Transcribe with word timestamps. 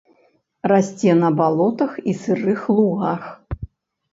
Расце 0.71 1.11
на 1.19 1.29
балотах 1.41 1.91
і 2.13 2.15
сырых 2.23 2.59
лугах. 2.79 3.23